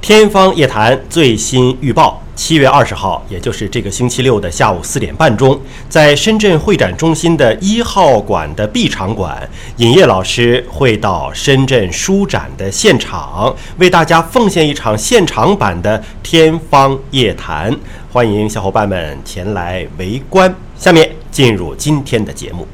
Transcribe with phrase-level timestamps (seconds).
[0.00, 17.70] 天方夜谭最新预报：七月二十号，也就是这个星期六的下午四点半钟，在深圳会展中心的一号馆的 B 场馆，尹烨老师会到深圳书展的现场，为大家奉献一场现场版的《天方夜谭》，
[18.10, 20.54] 欢迎小伙伴们前来围观。
[20.76, 22.66] 下面进入今天的节目，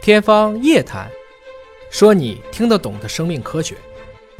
[0.04, 1.06] 《天方夜谭》，
[1.90, 3.76] 说你听得懂的生命科学。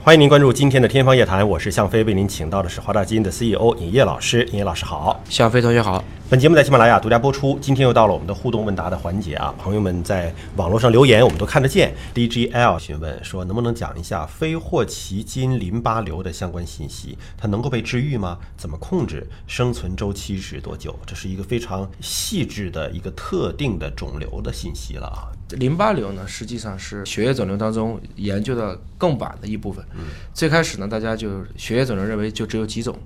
[0.04, 4.42] 欢迎您关注今天的《天方夜谭》，我是向飞，为您请到的是华大基因的 CEO 尹烨老师。
[4.50, 6.02] 尹烨老师好，向飞同学好。
[6.32, 7.58] 本节目在喜马拉雅独家播出。
[7.60, 11.94] 今天又到了我们的互动问答的环节啊，朋友们在网络上留言，我们都看得见。
[12.14, 17.18] DGL 询问说，能不能讲一下非霍奇金淋巴瘤的相关信息？
[17.36, 18.38] 它能够被治愈吗？
[18.56, 19.28] 怎么控制？
[19.46, 20.98] 生存周期是多久？
[21.04, 25.28] 这是一个非常细致的一个特定的肿瘤的信息了啊。
[25.58, 29.84] 淋巴瘤呢，实际上是血液肿瘤当中研究的更晚的一部分。
[29.92, 32.98] 嗯最开始呢，大家就血液肿瘤认为就只有几种，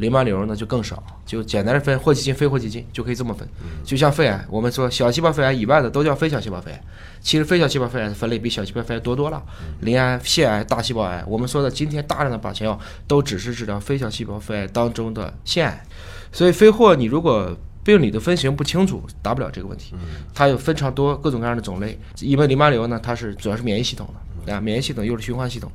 [0.00, 3.46] 淋巴瘤呢就更少，就简单的分霍奇金、非霍奇金就可以这么分。
[3.84, 6.80] 就像肺癌，我们说小细胞肺癌以外的都叫非小细胞肺癌，
[7.20, 9.42] 其实非小细胞肺癌的分类比小细胞肺癌多多了。
[9.80, 15.84] 鳞癌、腺癌、大细胞癌，我们说的今天大量的靶向药都只是治疗非小细胞肺癌当中的腺癌，
[16.32, 19.94] 所以非霍你如果病理的分型不清楚，答不了这个问题。
[20.34, 24.14] 它有非常多各种各样的种类，因为淋巴瘤呢，它是主要是免疫系统的
[24.46, 25.70] 啊，免疫系统又是循环系统，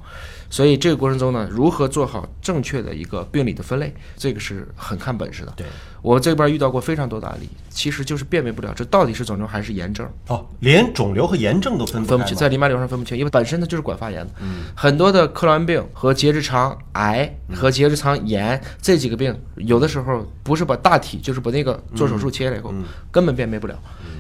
[0.50, 5.54] 所以这个过程中呢，如何做好正确的一个病理的分类，这个是很看本事的。
[5.56, 5.66] 对
[6.02, 10.08] 我这边遇到过非常多的案例，其实就是辨别不了这到底是肿瘤还是炎症。
[10.28, 14.32] 哦，连肿瘤和炎症都分不分不清，在淋巴瘤上分不清，因为本身它就是管发炎的。
[14.40, 22.72] 嗯，很多的克罗恩病和结直肠癌和结直肠炎这几个病，有的时候不是把大体，就是把那个做手术切了以后，
[23.12, 23.76] 根本辨别不了。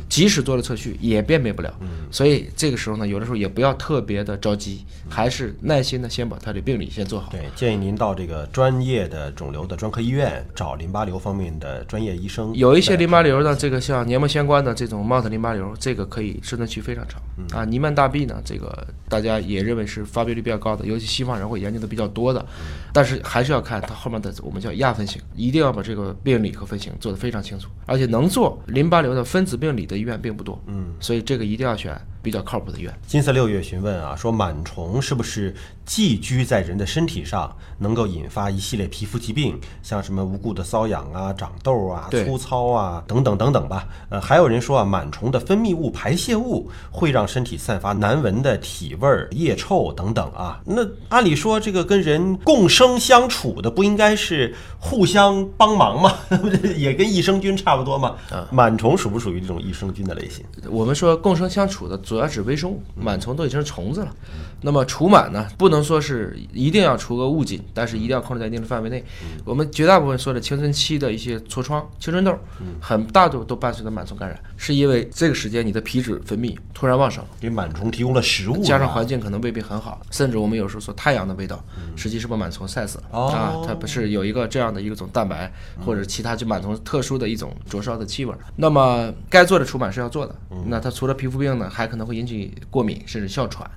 [0.07, 1.73] 即使做了测序，也辨别不了。
[2.11, 7.31] 所以这个时候呢，有的时候也不要特别的着急，还是耐心的先把他的病理先做好。
[7.31, 12.53] 对，建议您到这个专业的肿瘤的专科医院找淋巴瘤方面的专业医生。
[12.55, 17.21] 有一些淋巴瘤呢，这个像黏膜相关的这种 MOT 淋巴瘤，这个可以生存期非常长。
[17.53, 22.45] 啊，尼曼大 B 呢，这个大家也认为是发病率比较高的，尤其西方人会研究的比较多的。
[22.93, 30.61] 但是还是要看它后面的我们叫亚分型，一定要把这个病理和分型做得非常清楚，而且能做淋巴瘤的分子病理的医院并不多。
[30.67, 32.91] 嗯，所以这个一定要选比较靠谱的医院。
[33.05, 35.53] 金色六月询问啊，说螨虫是不是
[35.85, 43.87] 寄居在人的身体上，能够引发一系列皮肤疾病，像什么无故的瘙痒啊、长痘啊、粗糙啊等等等等吧。
[44.09, 50.59] 呃，还有人说啊，螨虫的分泌物、排泄物会让身体散发难闻的体味儿、腋臭等等啊。
[50.65, 56.11] 那按理说，这个跟人共生相处的，不应该是互相帮忙吗？
[56.75, 58.15] 也跟益生菌差不多嘛。
[58.51, 60.43] 螨虫属不属于这种益生菌的类型？
[60.71, 64.15] 我们说共生相处的主要指微生物，螨虫都已经是虫子了。
[64.61, 69.03] 那么除螨呢，不能说是一定要除个物尽，但是一定要控制在一定的范围内。
[69.43, 72.33] 我们绝大部分说的青春期的一些痤疮、青春痘，
[72.79, 81.61] 很大都都伴随着螨虫感染，是因为这个时间你的皮脂分泌突然旺盛，给螨虫提供了食物，加上环境可能未必很好，甚至我们有时候说太阳的味道，
[81.97, 85.51] 实际是把螨虫晒死了、哦啊，它不是有一个这样的一种蛋白
[85.85, 88.33] 或者其他就螨虫特殊的一种灼烧的气味。
[88.55, 90.33] 那么该做的除螨是要做的，
[90.67, 93.69] 那它除了皮肤病呢，还可能会引起过敏甚至哮喘。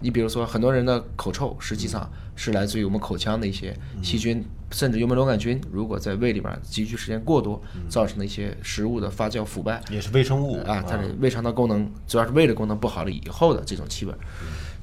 [0.00, 14.18] 你比如说，很多人的口臭实际上是来自于我们口腔的一些细菌，甚至幽门螺杆菌，如果在胃里边积聚时间过多，造成的一些食物的发酵腐败，也是微生物啊，它的胃肠道功能主要是胃的功能不好了以后的这种气味儿。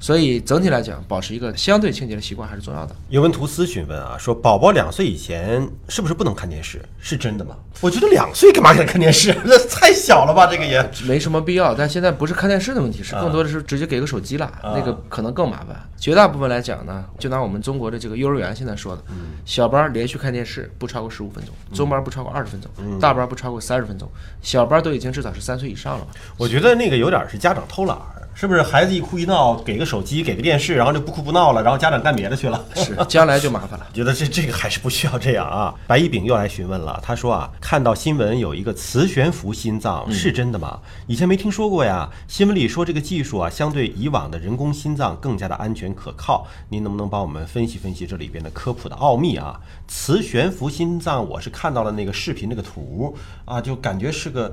[0.02, 2.96] 所以整体来讲，保持一个相对清洁的习惯还是重要的。
[3.08, 6.82] 尤文图斯询问啊，说宝宝两岁以前是不是不能看电视？
[6.98, 7.54] 是真的吗？
[7.80, 9.32] 我觉得两岁干嘛给他看电视？
[9.46, 10.90] 那太小了吧，这个也。
[11.06, 15.80] 没什么必要，但现在不是看电视的问题，是更多的是直接给个手机了，那个可能更麻烦。
[15.96, 19.02] 绝大部分来讲呢，就拿我们中国的这个幼儿园现在说的，
[19.44, 24.10] 小班儿连续看电视不超过十五分钟，中班儿不超过二十分钟，大班儿不超过三十分钟，
[24.42, 26.10] 小班儿都已经至少是三岁以上了吧。
[26.36, 28.62] 我觉得那个有点是家长偷懒儿，是不是？
[28.62, 32.64] 孩子一哭一闹，给个手机，给个电视，然后就不哭不闹了，然后家长干别的去了。
[32.74, 33.86] 是，将来就麻烦了。
[33.92, 35.74] 觉得这这个还是不需要这样啊。
[35.86, 40.80] 白一饼又来询问了，他说啊，看到新闻有一个磁悬浮心脏，是真的吗？
[41.06, 42.08] 以前没听说过呀。
[42.26, 46.46] 新闻里说这个技术啊，相对以往的人工心脏更加的安全可靠。
[46.68, 49.60] 您能不能帮我们分析分析这里边的科普的奥秘啊？
[49.86, 53.14] 磁悬浮心脏，我是看到了那个视频那个图
[53.44, 54.52] 啊，就感觉是个。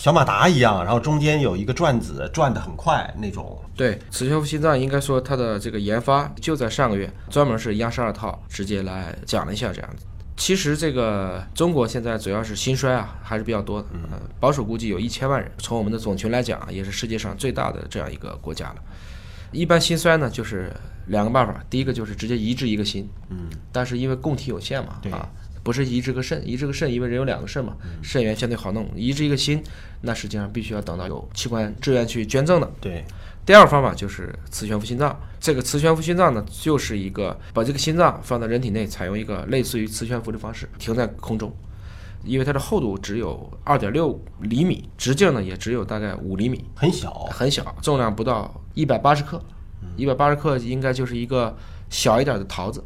[0.00, 3.62] 小马达一样，然后中间有一个转子，转得很快那种。
[3.76, 10.06] 对，磁悬浮心脏应该说它的这个研发就在上个月，专门是央视二套直接来讲了一下这样子。
[10.38, 15.52] 其实这个中国现在主要是心衰啊，还是比较多的，呃，保守估计有一千万人。
[15.58, 18.76] 从我们的总群来讲啊，也是世界上最大的这样一个国家了。
[19.52, 20.72] 一般心衰呢，就是
[21.08, 25.28] 两个办法，第一个就是直接移植一个心，嗯，但是因为供体有限嘛，啊，
[25.62, 29.62] 不是移植个肾，移植个肾，因为人有两个肾嘛，肾源相对好弄，移植一个心，
[30.02, 32.70] 那实际上必须要等到有器官志愿去捐赠的。
[32.80, 33.04] 对，
[33.44, 41.52] 第二个方法就是磁悬浮心脏，这个磁悬浮心脏呢，就是一个把这个心脏放到人体内，采用一个类似于磁悬浮的方式，停在空中。
[42.22, 49.42] 因为它的厚度只有二点六厘米，直径呢也只有大概五厘米，很小，很小，重量不到一百八十克，
[49.96, 51.56] 一百八十克应该就是一个
[51.88, 52.84] 小一点的桃子。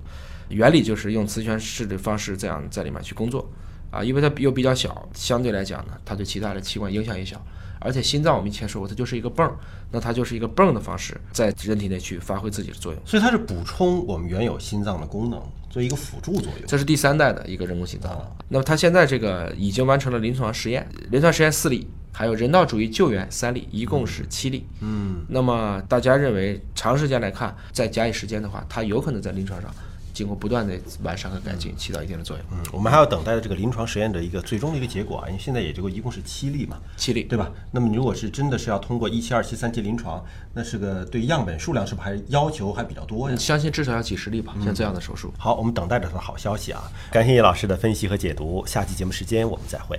[0.49, 3.51] 原理就是用磁悬式的方式这样在里面去工作
[3.91, 7.41] 啊，因为它又比较小，相对来讲呢，它对其他的器官影响也小。
[7.81, 9.55] 而且心脏我们以前说过，它就是一个泵儿，
[9.91, 13.03] 那它就是一个泵儿的方式在人体内去发挥自己的作用。
[13.05, 15.39] 所以它是补充我们原有心脏的功能，
[15.69, 16.67] 做一个辅助作用。
[16.67, 18.19] 这是第三代的一个人工心脏。
[18.49, 24.67] 那么它现在这个已经完成了临床实验，临床实验四例，还有人道主义救援三例，一共是七例。
[24.81, 29.71] 嗯，那么大家认为长时间来看，再加以时间的话，它有可能在临床上
[30.15, 32.47] 经过不断的完善和改进，起到一定的作用。
[32.53, 37.51] 嗯，我们还要等待这个临床实验的一个最终的一个结果啊，因为现在也就一共是七例嘛，七例，对吧？
[37.73, 40.25] 那么你如果是真的是要通过一期、二期、三期临床，
[40.55, 43.37] 那是个对样本数量是不是还要求还比较多呀？
[43.37, 45.35] 相信至少要几十例吧，像这样的手术。
[45.37, 46.91] 好，我们等待着它的好消息啊！
[47.11, 49.99] 感谢叶老师的分析和解读，下期节目时间我们再会。